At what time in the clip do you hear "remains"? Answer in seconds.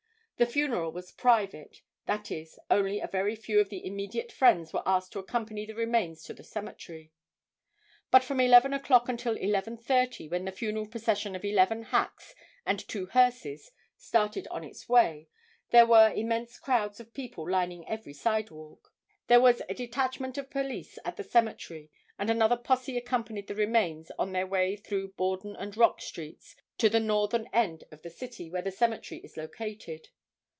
5.75-6.23, 23.53-24.09